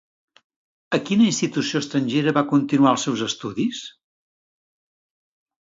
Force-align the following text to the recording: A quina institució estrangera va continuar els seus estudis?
A 0.97 0.99
quina 1.09 1.27
institució 1.31 1.83
estrangera 1.83 2.33
va 2.39 2.45
continuar 2.53 2.97
els 2.97 3.07
seus 3.09 3.23
estudis? 3.29 3.83